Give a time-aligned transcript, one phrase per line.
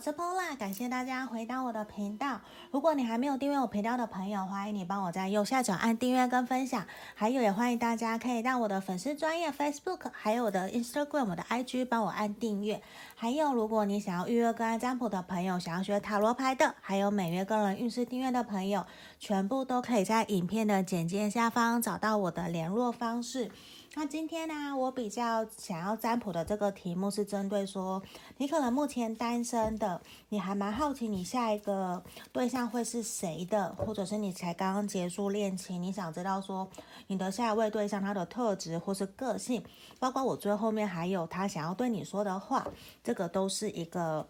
[0.00, 2.40] 我是 Pola，感谢大家回到我的频道。
[2.70, 6.86] 如果你还没有订阅我频道的朋友，欢迎你帮我在右下角按订阅跟分享。
[7.14, 12.80] 还有，也欢迎大家可以到我的粉丝专业 Facebook，还有我的 Instagram、我的 IG 帮我按订阅。
[13.14, 18.86] 还有，如果你想要预约个案占卜的朋友，想要学塔罗牌的，还有每月个人运势订阅的朋友，
[19.18, 23.50] 全部都可以在影片的简介下方找到我的联络方式。
[23.94, 28.00] 那今天呢，我比较想要占卜的这个题目是针对说，
[28.36, 32.00] 你可能目前单身的，你还蛮好奇你下一个
[32.30, 36.68] 对象会是谁的，或者是你才刚刚结束恋情，你想知道说
[37.08, 39.62] 你的下一位对象他的特质或是个性，
[39.98, 42.64] 包括我最后面还有他想要对你说的话，
[43.02, 44.26] 这个都是一个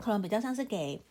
[0.00, 1.02] 可能比较像是给。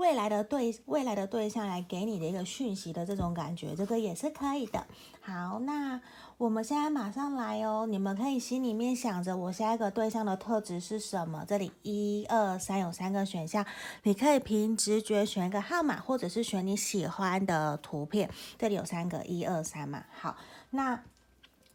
[0.00, 4.86] 未来的对未来的对象来给你的一个讯息的这种感觉，这个也是可以的。
[5.20, 6.00] 好，那
[6.38, 7.86] 我们现在马上来哦。
[7.86, 11.44] 你们可以心里面想着我下一个对象的特质是什么？
[11.46, 13.66] 这里一二三有三个选项，
[14.04, 18.30] 你可以凭直觉选一个号码，或者是选你喜欢的图片。
[18.58, 20.04] 这里有三个一二三嘛。
[20.18, 20.34] 好，
[20.70, 21.02] 那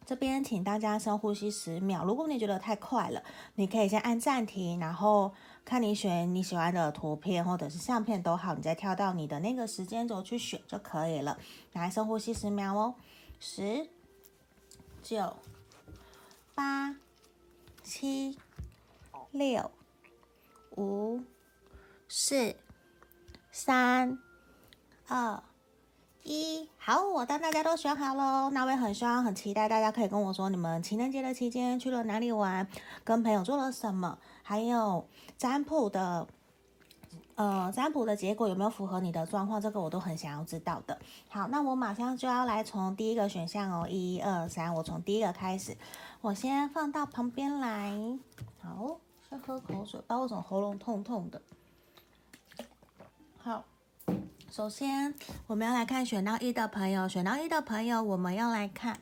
[0.04, 2.04] 这边请大家深呼吸十秒。
[2.04, 3.22] 如果你觉得太快了，
[3.54, 5.32] 你可以先按暂停，然后。
[5.66, 11.38] 看你选你喜欢的图片或者是相片都好，你再跳到你的那个时间轴去选就可以了。
[11.74, 12.94] 来，深呼吸十秒哦，
[13.40, 13.90] 十、
[15.02, 15.36] 九、
[16.54, 16.96] 八、
[17.84, 18.38] 七、
[19.32, 19.72] 六、
[20.78, 21.22] 五、
[22.08, 22.56] 四、
[23.52, 24.20] 三、
[25.08, 25.42] 二。
[26.28, 32.68] 一好，我当大家都选好喽，那我也很希望、很期待大家可以跟我说，你们情人节的期间去了哪里玩，
[33.04, 35.08] 跟朋友做了什么，还有
[35.40, 36.28] 占卜的，
[37.34, 41.00] 呃，占卜的结果有没有符合你的状况，这个我都很想要知道的。
[41.30, 45.76] 好，那我马上就要来从第一个选项哦，一二三，我从第一个开始，
[46.22, 47.98] 我先放到旁边来。
[48.62, 51.42] 好，先喝口水，不知道为什么喉咙痛痛的。
[53.40, 53.66] 好。
[54.52, 55.14] 首先，
[55.48, 59.00] 我们要来看选到一的朋友，选到一的朋友，我们要来看，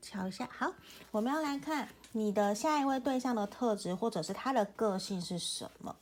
[0.00, 0.48] 瞧一下。
[0.56, 0.74] 好，
[1.10, 5.96] 我们要来看你的下一位对象的特质，或者是他的个性是什么。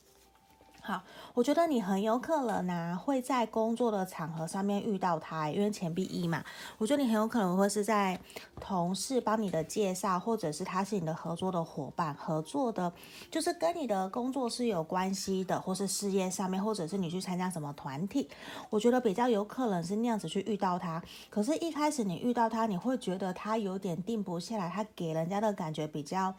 [0.83, 1.03] 好，
[1.35, 6.43] 我觉得你很有可能呢、会在工作的场合上面遇到他，因为钱币一嘛，
[6.79, 8.19] 我觉得你很有可能会是在
[8.59, 12.91] 同事帮你的介绍，或者是他是你的合作的伙伴，合作的，
[13.29, 18.27] 就是跟你的工作是有关系的，或是事业上面，或者是你去参加什么团体，
[18.71, 20.99] 我觉得比较有可能是那样子去遇到他。
[21.29, 26.33] 可是，一开始你遇到他，你会觉得他有点定不下来，他给人家的感觉比较。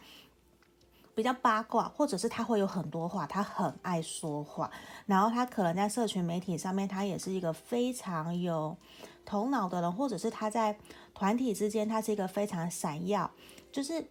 [1.14, 4.70] 比较八卦，或者是他会有很多话，他很爱说话，
[5.06, 8.76] 然后他可能在社群媒体上面，他也是一个非常有
[9.24, 10.76] 头脑的人，或者是他在
[11.14, 13.30] 团体之间，他是一个非常闪耀，
[13.70, 14.06] 就是。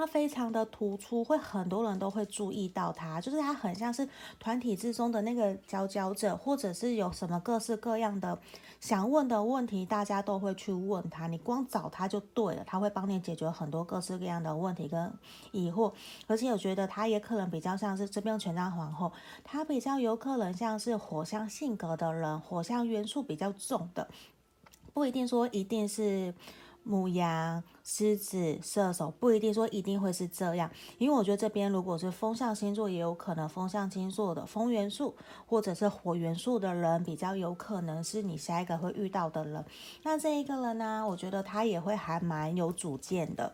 [0.00, 8.38] 他非常的突出，会很多人都会注意到他，就是他很像是团体之中的那个佼佼者，或者是有什么各式各样的
[8.80, 15.12] 想问的问题，大家都会去问他，你光找他就对了，他会帮你解决很多各式各样的问题跟
[15.52, 15.92] 疑惑，
[16.26, 19.12] 而且我觉得他也可能比较像是这边权杖皇后，
[19.44, 24.08] 他比较有可能像是火象性格的人，火象元素比较重的，
[24.94, 26.32] 不一定说一定是。
[26.82, 35.14] 牧羊、狮子、射手不一定说一定会是这样，因为我觉得这边如果是风象星座，也有可能风象星座的风元素
[35.46, 39.64] 或者是火元素的人，比较有可能是你下一个会遇到的人。
[40.02, 43.52] 那这一个人呢，我觉得他也会还蛮有主见的。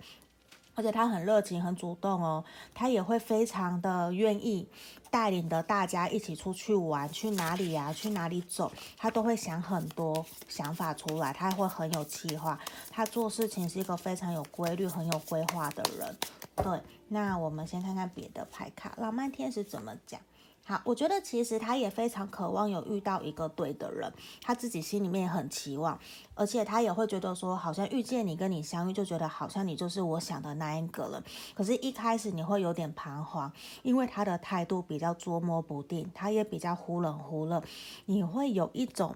[0.76, 2.44] 而且他很热情、很主动哦，
[2.74, 4.68] 他也会非常的愿意
[5.10, 7.92] 带领着大家一起出去玩，去哪里呀、啊？
[7.92, 8.70] 去哪里走？
[8.96, 12.60] 他都会想很多想法出来，他会很有计划，
[12.90, 16.14] 他做事情是一个非常有规律、很有规划的人。
[16.56, 20.20] 对，那我们先看看别的牌卡，浪漫天使怎么讲？
[20.68, 24.12] 好，我觉得其实他也非常渴望有遇到一个对的人，
[24.42, 25.96] 他自己心里面也很期望，
[26.34, 31.22] 而且他也会觉得说，好像遇见你跟你相遇，就觉得好像你就是我想的那一个人。
[31.54, 33.52] 可是，一开始你会有点彷徨，
[33.84, 37.62] 因为他的态度比较捉摸不定，他也比较忽冷忽热，
[38.06, 39.14] 你会有一种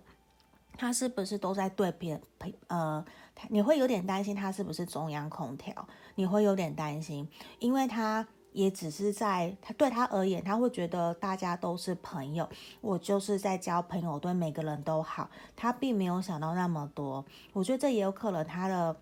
[0.79, 3.05] 他是不是都在对别人，呃，
[3.49, 8.29] 你会有点担心他是不是中央空调，你会有点担心，因为他。
[8.53, 12.49] 也只是在他对他而言，他会觉得大家都是朋友，
[12.81, 15.29] 我就是在交朋友，对每个人都好。
[15.57, 18.97] 他并没有想到那么多，我觉得这也有可能他的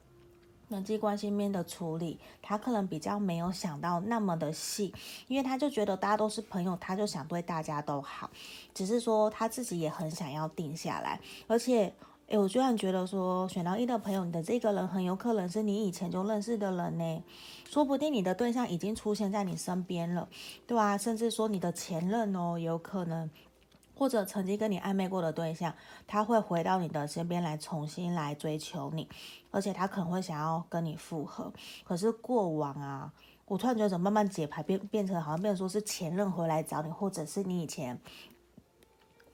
[0.68, 4.94] 人际关系面的处理，他可能比较没有想到那么的细，
[5.26, 8.30] 因为他就觉得大家都是朋友，他就想对大家都好，
[8.74, 11.94] 只是说他自己也很想要定下来，而且。
[12.28, 17.24] 诶，我居然觉得说选到一的朋友，你的这个人很有可能是你以前就认识的人呢，
[17.66, 20.28] 说不定你的对象已经出现在你身边了，
[20.66, 20.98] 对吧？
[20.98, 23.30] 甚至说你的前任哦，有可能。
[23.94, 25.74] 或者曾经跟你暧昧过的对象，
[26.06, 29.08] 他会回到你的身边来重新来追求你，
[29.50, 31.52] 而且他可能会想要跟你复合。
[31.82, 33.12] 可是过往啊，
[33.46, 37.98] 我突然觉得怎么慢慢解牌变变成好像变成说是前任回来找你，或者是你以前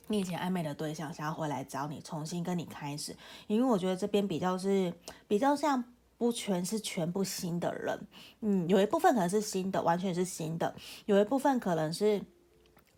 [0.08, 3.16] 你以前暧昧的对象想要回来找你，重新跟你开始。
[3.46, 4.92] 因为我觉得这边比较是
[5.26, 5.84] 比较像
[6.18, 8.06] 不全是全部新的人，
[8.40, 10.74] 嗯，有一部分可能是新的，完全是新的，
[11.06, 12.22] 有一部分可能是。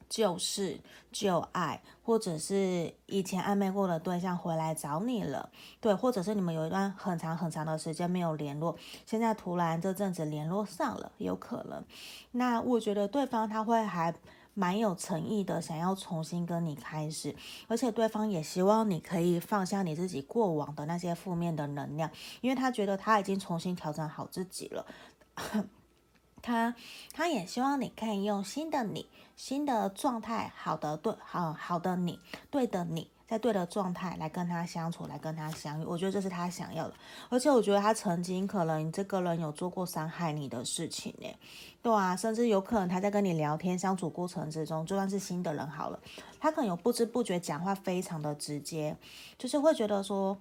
[0.09, 0.79] 旧事
[1.11, 5.51] 旧爱，或者是以前暧昧过的对象回来找你了，
[5.81, 11.85] 对，或者是你们有一段很长很长的时间没有联络，现在突然这阵子联络上了，有可能。
[12.31, 14.15] 那我觉得对方他会还
[14.59, 17.37] 蛮有诚意的，想要重新跟你开始，
[17.69, 22.11] 而且对方也希望你可以放下你自己过往的那些负面的能量，
[22.41, 24.87] 因为他觉得他已经重新调整好自己了。
[26.41, 26.75] 他
[27.13, 29.07] 他也希望你可以用新的你、
[29.37, 32.19] 新的状态、好的对好好的你、
[32.51, 35.85] 对的你，在对的状态来跟他相处，来跟他相遇。
[35.85, 36.95] 我觉得这是他想要的，
[37.29, 41.29] 而且我觉得他曾经可能这个人有做过伤害你的事情呢，
[41.83, 45.99] 对啊，甚至有可能他在跟你聊天相处过程之中，就算是新的人好了，
[46.39, 48.97] 他可能有不知不觉讲话非常的直接，
[49.37, 50.39] 就是会觉得说。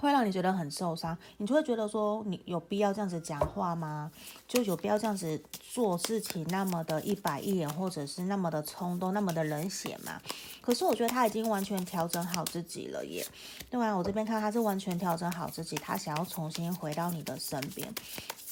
[0.00, 4.10] 会让你觉得很受伤，你就会觉得说，你有必要这样子讲话吗？
[4.48, 10.20] 就有必要这样子做事情那么的一板一眼，或者是那么的冲动，那么的冷血吗？
[10.62, 13.24] 可是我觉得他已经完全调整好自己了耶，
[13.68, 13.94] 对啊？
[13.94, 17.86] 我这边看他是完全调整好自己，他想要重新回到你的身边，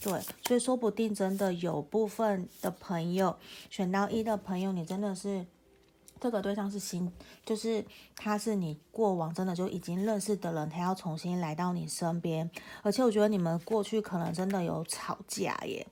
[0.02, 3.34] 对，所以说不定真的有部分的朋友
[3.70, 5.46] 选到一的朋友，你真的是。
[6.20, 7.10] 这个对象是新，
[7.44, 7.84] 就是
[8.16, 12.50] 他是你过往真的就已经认识的人，他要重新来到你身边，
[12.82, 15.86] 而且我觉得你们过去可能真的有吵架耶。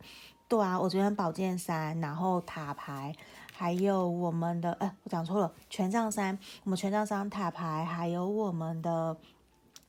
[0.49, 3.15] 对啊，我昨天宝剑三，然后塔牌，
[3.53, 9.17] 还有我们的，哎，我讲错了，权杖三，我们权杖三塔牌，还有我们的。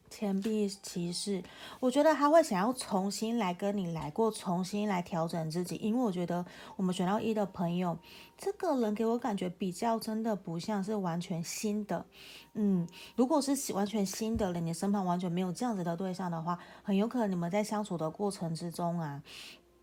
[0.09, 1.44] 钱币骑士，
[1.80, 6.45] 我觉得他会想要重新来跟你来过，重新来调整自己，因为我觉得
[6.75, 7.98] 我们选到一的朋友，
[8.38, 12.06] 这个人给我感觉比较真的不像是完全新的，
[12.54, 19.21] 嗯，如果是完全新的人，你身旁完全没有这样子的对象的话，很有可能你们在相处的过程之中啊。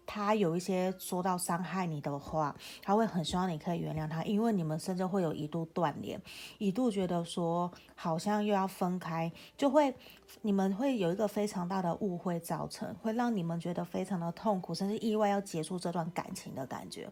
[0.06, 6.20] 他有一些说到伤害你的话，他会很希望你可以原谅他，因为你们甚至会有一度断联，
[6.58, 9.94] 一度觉得说好像又要分开，就会
[10.42, 17.08] 你们会有一个非常大的误会造成，会让你们觉得非常的痛苦，甚至意外要结束这段感情的感觉。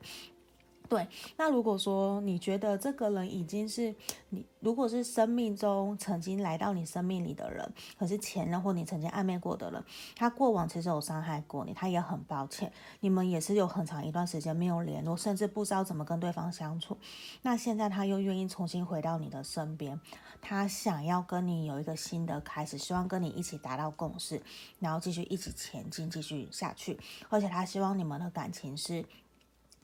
[0.89, 1.09] 对，
[1.39, 3.95] 那如果说你觉得这个人已经是
[4.29, 9.83] 你，如果是生命中曾经来到你生命里的人，可是前任或你曾经暧昧过的人，
[10.15, 12.71] 他过往其实有伤害过你，他也很抱歉，
[13.01, 16.99] 你们也是有很长一段时间没有联络，甚至不知道怎么跟对方相处。
[17.41, 19.99] 那现在他又愿意重新回到你的身边，
[20.43, 24.43] 他想要跟你有一个新的开始，希望跟你一起达到共识，
[24.79, 26.99] 然后继续一起前进，继续下去，
[27.31, 29.03] 而且他希望你们的感情是。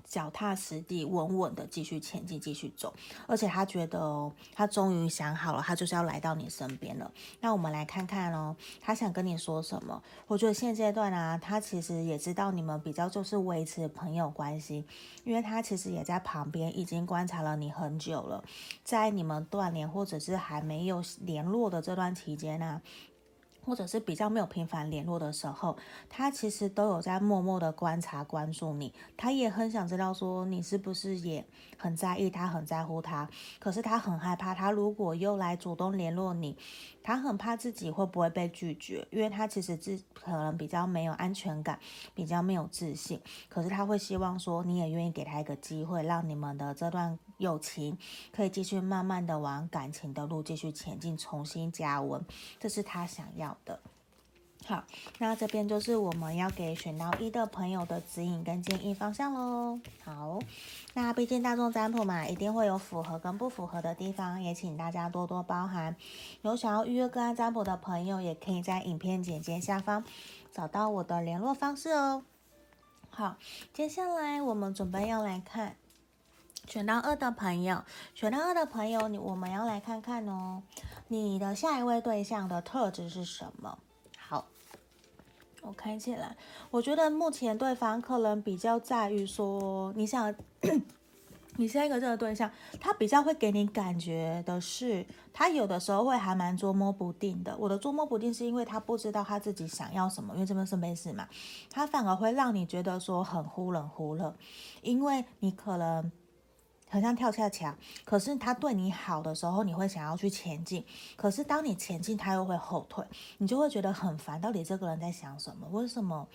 [0.09, 2.95] 脚踏实地，稳稳的继续前进，继续走。
[3.27, 7.13] 而且他觉得哦，他终于想好了，他就是要来到你身边了。
[7.41, 10.03] 那我们来看看哦，他想跟你说什么？
[10.27, 14.85] 我觉得现阶段啊，他其实也知道你们比较就是维持朋友关系，
[15.25, 18.43] 因为他其实也在旁边已经观察了你很久了，
[18.83, 22.83] 在你们断联或者是还没有联络的这段期间呢、啊。
[23.69, 25.77] 或者是比较没有频繁联络的时候，
[26.09, 28.95] 他其实都有在默默的观察、关注你。
[29.15, 31.45] 他也很想知道说你是不是也
[31.77, 33.29] 很在意他、很在乎他。
[33.59, 36.57] 可是他很害怕，他如果又来主动联络你，
[37.03, 41.79] 他很怕自己会不会被拒绝，因为他其实自可能比较没有安全感，
[42.15, 43.21] 比较没有自信。
[43.51, 47.97] 可是他会希望说你也愿意给他一个机会，让你们的这段友情
[48.31, 52.25] 可以继续慢慢的往感情的路继续前进，重新加温。
[52.61, 53.81] 这是他想要的。
[54.67, 54.85] 好，
[55.19, 59.79] 那这边就是我们要给选到一的朋友的指引跟建议方向喽。
[60.05, 60.41] 好，
[60.95, 65.95] 那毕竟大众占卜嘛，一定会有符合跟不符合的地方，也请大家多多包涵。
[66.43, 70.05] 有想要预约个案占卜的朋友，也可以在影片简介下方
[70.53, 72.25] 找到我的联络方式哦。
[73.11, 73.37] 好，
[73.73, 75.77] 接下来我们准备要来看
[76.69, 77.83] 选到二的朋友，
[78.15, 80.63] 选到二的朋友，你我们要来看看哦，
[81.09, 83.79] 你的下一位对象的特质是什么？
[84.19, 84.47] 好。
[85.63, 86.37] 我看起来，
[86.71, 90.33] 我觉得目前对方可能比较在于说，你想
[91.57, 97.57] 你下一个这个对象，他比较会给你感觉的是，他有的时候会还蛮捉摸不定的。
[97.59, 101.27] 我的捉摸不定是因为他不知道他自己想要什么，因为这边是没事嘛，
[101.71, 104.37] 他反而会让你觉得说很忽冷忽热，
[104.83, 106.11] 因为你可能
[106.89, 110.85] 很像跳下墙，可是他对你好的时候，你会想要去前进，
[111.17, 113.05] 可是当你前进，他又会后退，
[113.39, 114.41] 你就会觉得很烦。
[114.41, 115.69] 到底这个人在想什么？
[115.71, 116.27] 为什么？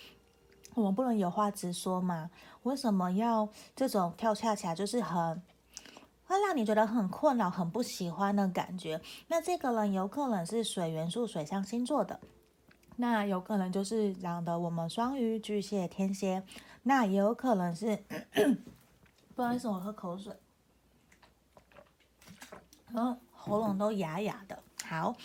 [0.75, 2.31] 我们不能有话直说吗？
[2.63, 4.73] 为什么要这种跳恰恰？
[4.73, 5.41] 就是很
[6.25, 8.99] 会让你觉得很困扰、很不喜欢的感觉。
[9.27, 12.19] 那这个人有可能是水元素、水象星座的，
[12.95, 16.41] 那有可能就是讲的我们双鱼、巨蟹、天蝎，
[16.81, 18.03] 那也有可能是，
[19.35, 20.33] 不好意思，我喝口水，
[22.93, 24.57] 嗯，喉咙都哑哑的。
[24.85, 25.15] 好。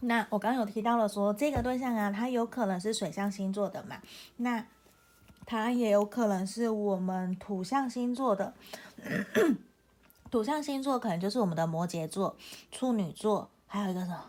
[0.00, 3.96] 那我刚刚有提到了说，这个对象啊，他有可能是水象星座的嘛，
[4.36, 4.66] 那
[5.46, 8.52] 他也有可能是我们土象星座的，
[10.30, 12.36] 土象星座可能就是我们的摩羯座、
[12.70, 14.24] 处女座，还有一个什么，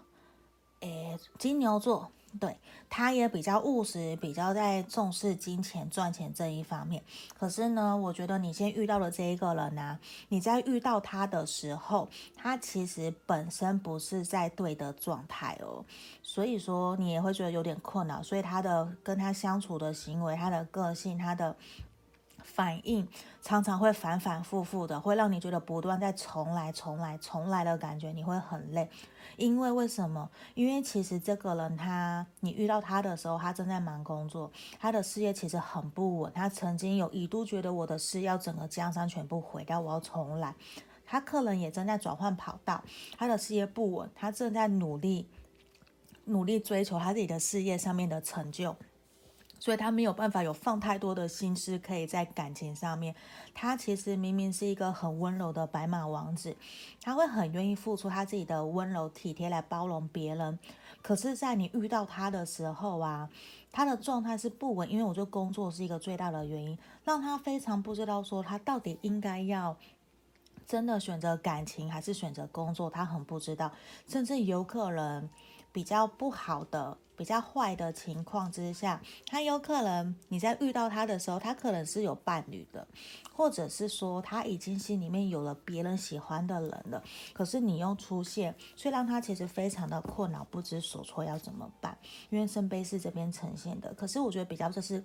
[0.82, 2.10] 诶，金牛座。
[2.40, 2.58] 对，
[2.90, 7.02] 他也比较务实，比较在重视金钱赚钱这一方面。
[7.38, 9.98] 可是呢，我觉得你先遇到了这一个人呢、
[10.30, 15.84] 你在遇到他的时候，他其实本身不是在对的状态哦，
[16.22, 18.22] 所以说你也会觉得有点困扰。
[18.22, 21.56] 所以他的跟他相处的行为，他的个性，他的。
[22.46, 23.06] 反应
[23.42, 28.90] 常常会反反复复的，会让你觉得不断在重来、重来、重来的感觉，你会很累。
[29.36, 30.30] 因为为什么？
[30.54, 34.50] 因为其实这个人他，你遇到他的时候，他正在忙工作，
[34.80, 36.32] 他的事业其实很不稳。
[36.34, 40.56] 他曾经有一度觉得我的事要整个江山全部毁掉，我要重来。
[41.06, 42.82] 他可能也正在转换跑道，
[43.18, 45.28] 他的事业不稳，他正在努力
[46.26, 48.76] 努力追求他自己的事业上面的成就。
[49.66, 53.16] 所以他没有办法有放太多的心思，可以在感情上面。
[53.52, 56.56] 他其实明明是一个很温柔的白马王子，
[57.02, 60.60] 他会很愿意付出他自己的温柔体贴来包容别人。
[61.02, 63.28] 可是，在你遇到他的时候啊，
[63.72, 69.76] 他的状态是不稳，因为我觉得工作是一个最大的原因，让他非常不知道说他到底应该要
[70.68, 73.72] 真的选择感情还是选择工作，他很不知道，
[74.08, 75.28] 甚至有可能
[75.76, 76.98] 比较不好的。
[77.18, 82.86] 比较坏的情况之下，他有可能你在遇到他的时候，他可能是有伴侣的，
[83.34, 87.02] 或者是说他已经心里面有了别人喜欢的人了，
[87.32, 91.98] 可是你又出现，所以让他其实非常的困扰，不知所措要怎么办。
[92.30, 95.02] 因为圣杯是这边呈现的，可是我觉得比较就是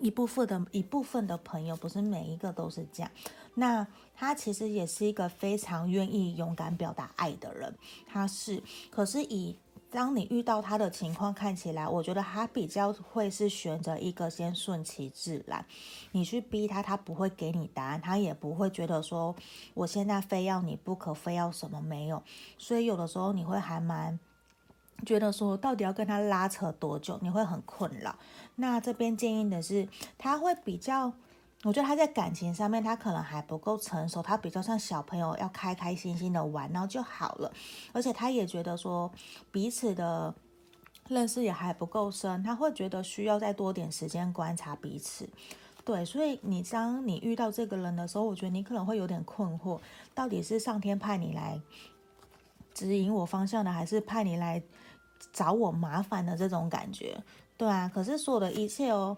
[0.00, 3.10] 一部分的一部分的朋友，不是每一个都是这样。
[3.54, 7.74] 那他其实也是一个非常愿意勇敢表达爱的人，
[8.06, 9.56] 他是，可是以。
[9.92, 15.64] 当你遇到他的情况看起来，我觉得他比较会是选择一个先顺其自然。
[16.12, 19.36] 你去逼他，他不会给你答案，他也不会觉得说
[19.74, 22.22] 我现在非要你不可，非要什么没有。
[22.56, 24.18] 所以有的时候你会还蛮
[25.04, 28.16] 觉得说，到底要跟他拉扯多久，你会很困扰。
[28.56, 31.12] 那这边建议的是，他会比较。
[31.64, 37.52] 我觉得他在感情上面，他可能还不够成熟，他比较像小朋友，要开开心心的玩，然后就好了。
[37.92, 39.10] 而且他也觉得说
[39.52, 40.34] 彼此的
[41.08, 45.28] 认识也还不够深，他会觉得需要再多点时间观察彼此。
[45.84, 49.78] 对，所以你当你遇到这个人的时候，我觉得你可能会有点困惑，
[50.14, 51.60] 到底是上天派你来
[52.74, 54.60] 指引我方向的，还是派你来
[55.32, 57.22] 找我麻烦的这种感觉？
[57.56, 59.16] 对啊，可是所有的一切哦。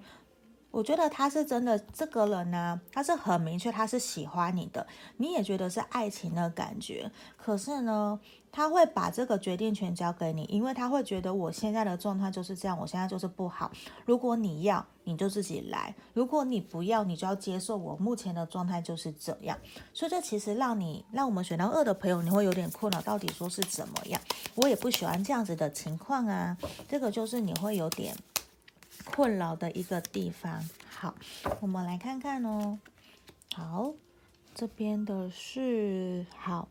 [0.74, 4.84] 我觉得他是真的，这个人呢、他是很明确，他是喜欢你的，
[5.18, 7.08] 你也觉得是爱情的感觉。
[7.36, 8.18] 可是呢，
[8.50, 13.70] 他会把这个决定权交给你，因为他会觉得我现在的状态就是这样，我现在就是不好。
[14.04, 19.56] 如果你要，你就自己来；如果你不要，你就要接受我目前的状态就是这样。
[19.92, 24.20] 所以这其实让你，让我们选到二的朋友，你会有点困扰，到底说是怎么样？
[24.56, 26.56] 我也不喜欢这样子的情况啊，
[26.88, 28.12] 这个就是你会有点。
[29.04, 30.62] 困扰的一个地方。
[30.88, 31.14] 好，
[31.60, 32.78] 我们来看看哦。
[33.54, 33.92] 好，
[34.54, 36.68] 这边的是好，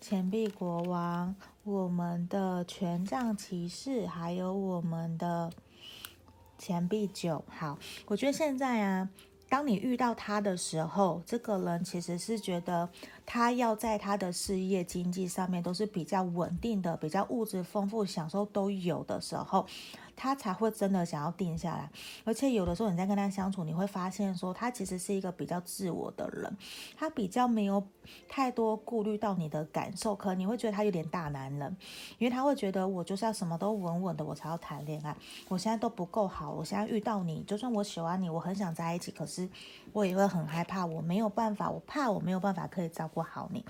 [0.00, 1.34] 钱币国王，
[1.64, 5.50] 我们的权杖骑士，还有我们的
[6.58, 7.44] 钱币九。
[7.48, 9.08] 好，我觉得现在啊。
[9.48, 12.88] 当你遇到他的时候，这个人其实是觉得
[13.26, 19.66] 他要在他的事业经济上面都是比较稳定的，比较物质丰富，享受都有的时候，
[20.14, 21.90] 他才会真的想要定下来。
[22.24, 26.56] 而且有的时候你在跟他相处，你会发现说他其实是一个比较自我的人，
[26.96, 27.82] 他比较没有
[28.28, 31.76] 太多顾虑到你的感受，可能你会觉得他有点大男人，
[32.18, 35.16] 因为他会觉得我就是要什么都稳稳的，我才要谈恋爱。
[35.48, 39.48] 我现在都不够好，我现在遇到你，就算我喜欢你，我很想在一起，可是
[39.92, 43.64] 我也会很害怕，我没有办法，我怕我没有办法可以照顾好你。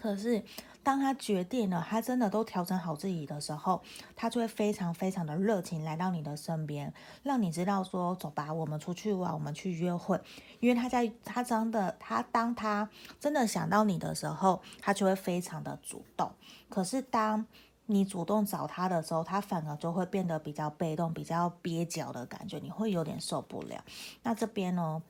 [0.00, 0.42] 可是，
[0.82, 3.82] 当他决定了，他真的都调整好自己的时候，
[4.16, 6.92] 他就会非常非常的热情来到你的身边，
[7.22, 10.18] 让你知道说，走吧，我们出去玩，我们去约会。
[10.60, 12.88] 因为他在他真的，他当他
[13.18, 16.32] 真的想到你的时候，他就会非常的主动。
[16.70, 17.44] 可是当
[17.84, 23.84] 你主动找他的时候，他反而就会变得比较被动，比较蹩脚的感觉，你会有点受不了。
[24.22, 25.02] 那这边呢？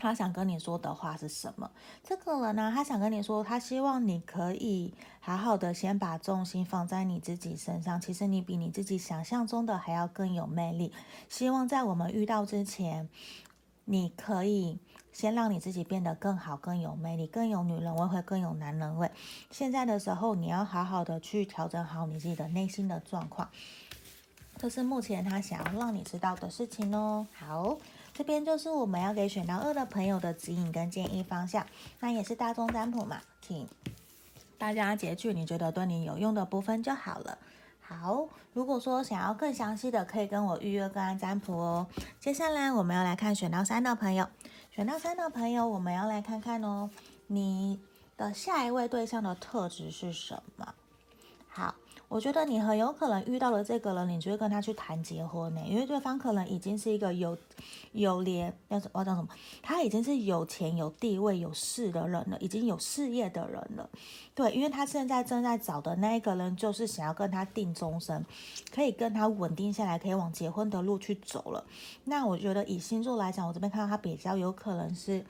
[0.00, 1.70] 他想跟你说的话是什么？
[2.02, 8.00] 这个人呢，他想跟你说，他希望你可以好好的先把重心放在你自己身上。
[8.00, 10.90] 其实你比你自己想象中的还要更有魅力。
[11.28, 13.10] 希望在我们遇到之前，
[13.84, 14.78] 你可以
[15.12, 19.10] 先让你自己变得更好、更有魅力、更有女人味，会更有男人味。
[19.50, 23.50] 现在的时候，你要好好的去调整好你自己的内心的状况。
[24.56, 27.26] 这是目前他想要让你知道的事情哦。
[27.34, 27.76] 好。
[28.12, 31.66] 这边就是我们要给选到二的朋友的指引跟建议方向，
[32.00, 33.66] 那也是大众占卜嘛，请
[34.58, 37.38] 大家截取你觉得对你有用的部分就好了。
[37.80, 41.86] 好，如果说想要更详细的，可以跟我预约个案占卜哦。
[42.20, 44.28] 接下来我们要来看选到三的朋友，
[44.70, 46.90] 选到三的朋友，我们要来看看哦，
[47.26, 47.80] 你
[48.16, 50.74] 的下一位对象的特质是什么？
[51.48, 51.74] 好。
[52.10, 57.38] 我觉得你很有可能遇到了这个人，你就会跟他去谈结婚呢，因为对方可能已经是一个有
[57.92, 59.28] 有脸，要要叫什么？
[59.62, 63.88] 他已经是有钱、有地位、有势的人了，已经有事业的人了。
[64.34, 68.26] 对，因为他现在正在找的那一个人，就是想要跟他定终身，
[68.74, 71.64] 可以跟他稳定下来，可以往结婚的路去走了。
[72.02, 75.24] 那我觉得以星座来讲，我这边看到他比较有可能是。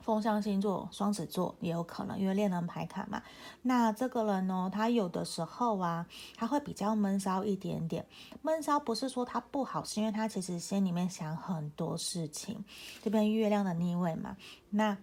[0.00, 3.22] 风象星座，双子座也有可能，因为恋人牌卡嘛。
[3.62, 8.04] 那这个人呢，他有的时候啊，他会比较闷骚一点点。
[8.42, 12.64] 闷骚不是说他不好，是因为他其实心里面想很多事情。
[13.02, 14.36] 这边月亮的逆位嘛，
[14.70, 14.96] 那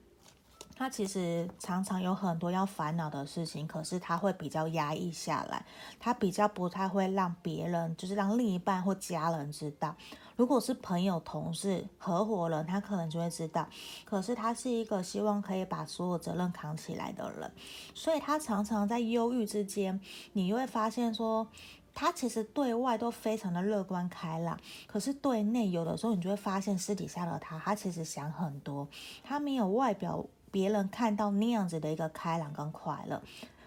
[0.78, 5.66] 他其实常常有很多要烦恼的事情，可是他会比较压抑下来，
[6.00, 9.96] 他比较不太会让别人，就是让另一半或家人知道。
[10.36, 13.68] 如果是朋友、同事、合伙人，他可能就会知道。
[14.06, 17.52] 可是他是一个希望可以把所有责任扛起来的人，
[17.96, 20.00] 所以他常常在忧郁之间，
[20.34, 21.48] 你会发现说，
[21.96, 28.88] 他其实对外都非常的乐观开朗，可是对内有的时候你就会发现私底下的他，他其实想很多，
[29.24, 30.24] 他没有外表
[30.58, 33.22] 别人看到那样子的一个开朗跟快乐。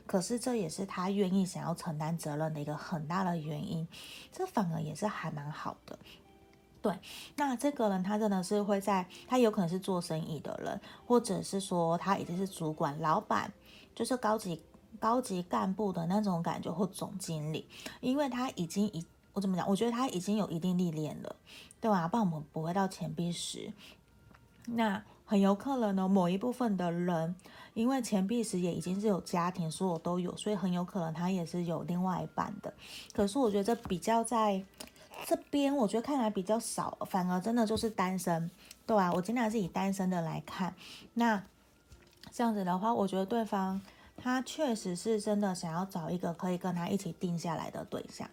[0.09, 3.87] 可是这也是他愿意想要承担责任的一个很大的原因，
[4.33, 5.97] 这反而也是还蛮好的。
[6.83, 6.99] 对，
[7.37, 13.53] 那这个人他真的是会在，他有可能是做生意的人，或者是说他已经是主管、老板，
[13.95, 14.61] 就是高级
[14.99, 17.69] 高级干部的那种感觉，或总经理，
[18.01, 19.69] 因为他已经一，我怎么讲？
[19.69, 21.37] 我觉得他已经有一定历练了，
[21.81, 22.09] 对吧？
[22.09, 23.73] 不然我们不会到钱币十。
[24.67, 25.01] 那
[25.31, 27.37] 很有可能呢，某一部分的人，
[27.75, 32.75] 因为钱币时也已经是有家庭，所有都有，所以很有可能他也是有另外一半的。
[33.13, 34.65] 可是我觉得这比较在。
[35.27, 38.51] 这边我觉得看来比较少，反而真的就是单身，
[38.85, 40.75] 对啊，我尽量是以单身的来看。
[41.15, 41.41] 那
[42.33, 43.81] 这样子的话，我觉得对方
[44.17, 48.29] 他确实是真的想要找一个可以跟他一起定下来的对象。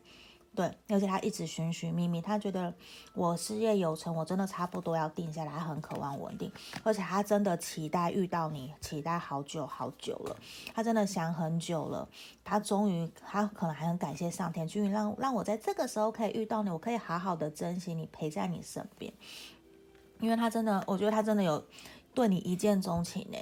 [0.57, 2.73] 对，而且他一直寻寻觅觅，他觉得
[3.13, 6.51] 我事业有成，我真的差不多要定下来，很渴望稳定，
[6.83, 10.35] 而且他真的期待遇到你，期待好久好久了，
[10.73, 12.09] 他真的想很久了，
[12.43, 19.13] 他终于，他可能还很感谢上天，终于让让我在这个时候可以遇到你，我可以好好的珍惜你，陪在你身边，
[20.19, 21.63] 因为他真的，我觉得他真的有
[22.15, 23.37] 对你一见钟情呢。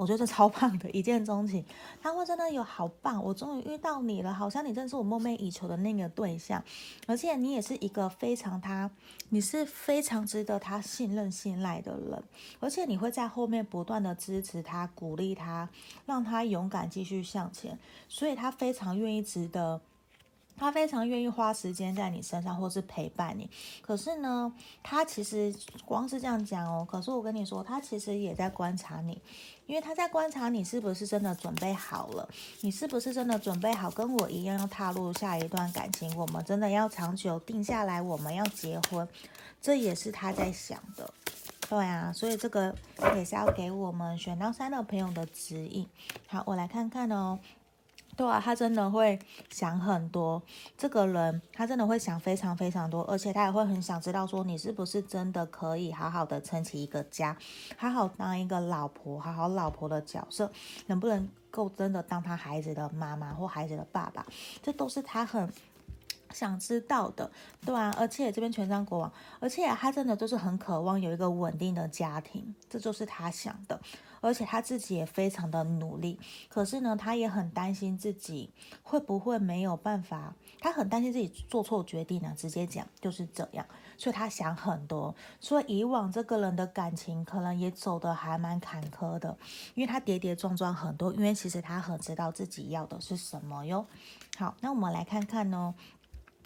[0.00, 1.62] 我觉得超棒的，一见钟情，
[2.00, 6.64] 他会真的有好棒，我终于遇到你了，好像你正是我梦寐以求的那个对象，
[7.06, 8.90] 而且你也是一个非常他，
[9.28, 12.24] 你是非常值得他信任信赖的人，
[12.60, 15.68] 而且你会在后面不断的支持他，鼓励他，
[16.06, 19.82] 让他勇敢继续向前，所以他非常愿意值得。
[20.56, 23.48] 他非常愿意花时间在你身上，或是陪伴你。
[23.80, 26.86] 可是呢，他其实光是这样讲哦。
[26.88, 29.20] 可是我跟你说，他其实也在观察你，
[29.66, 32.28] 因为他在观察你是不是真的准备好了，
[32.60, 36.14] 你是不是真的准备好跟我一样要踏入下一段感情？
[36.16, 39.08] 我们真的要长久定下来，我们要结婚，
[39.62, 41.12] 这也是他在想的。
[41.68, 42.74] 对啊，所以这个
[43.14, 45.88] 也是要给我们选到三的朋友的指引。
[46.26, 47.38] 好，我来看看哦。
[48.20, 50.42] 对啊，他真的会想很多。
[50.76, 57.34] 这个人他真的会想非常非常多，而且他也会很想知道说你是不是真的可以好好的撑起一个家，
[57.78, 60.52] 好好当一个老婆，好好老婆的角色，
[60.84, 64.26] 能不能够真的当他孩子的妈妈或孩子的爸爸，
[64.62, 65.50] 这都是他很。
[66.32, 67.30] 想知道的，
[67.64, 73.80] 对啊，而且这边权杖国王，而且他真的就是很渴望有一个稳定的家庭，这就是他想的，
[74.20, 78.50] 而且他自己也非常的努力，可是呢，他也很担心自己
[78.82, 83.66] 会不会没有办法，他很担心自己做错决定呢，直接讲就是这样，
[83.98, 89.36] 所以他想很多，所以以往这个人的感情可能也走得还蛮坎坷的，
[89.74, 93.84] 因为他跌跌撞撞很多，因为其实他很知道自己要的是什么哟。
[94.38, 95.74] 好，那我们来看看哦。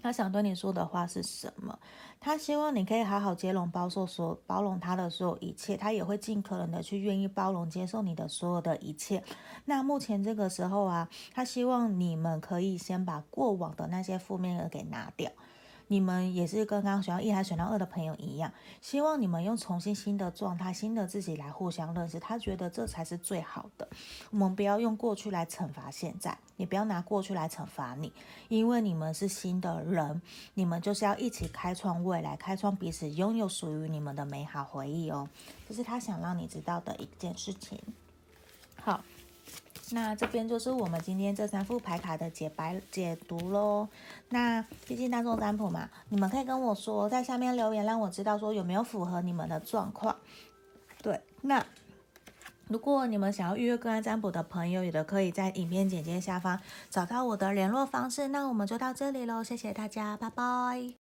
[0.04, 1.78] 他想对你说的话是什么？
[2.20, 9.24] 他希望你可以好好接容、包受所包容他的所有一切，他也会尽可能的去愿意包容、接受你的所有的一切。
[9.64, 15.32] 那目前这个时候啊，他希望你们可以先把过往的那些负面的给拿掉。
[15.88, 22.20] 你们也是跟刚刚选到一还选到二的朋友一样，希望你们用重新新的状态、新的自己来互相认识。
[22.20, 23.88] 他觉得这才是最好的。
[24.30, 28.12] 我们不要用过去来惩罚现在，也不要拿过去来惩罚你，
[28.48, 30.20] 因为你们是新的人，
[30.54, 35.28] 你们就是要一起开创未来，开创彼此拥有属于你们的美好回忆哦。
[35.68, 37.80] 这是他想让你知道的一件事情。
[38.76, 39.02] 好。
[39.90, 43.86] 那这边就是我们今天这三副牌卡的解白解读喽。
[44.30, 50.16] 那毕竟大众占卜嘛，你们可以跟我说，在下面留言，让我知道说有没有符合你们的状况。
[51.02, 51.64] 对，那
[52.68, 56.58] 如果你们想要预约个案占卜的朋友，也都可以在影片简介下方
[56.90, 58.28] 找到我的联络方式。
[58.28, 61.03] 那我们就到这里喽，谢谢大家，拜拜。